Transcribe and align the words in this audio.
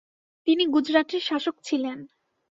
তিনি 0.47 0.63
গুজরাটের 0.65 1.21
শাসক 1.21 1.55
ছিলেন। 1.63 1.97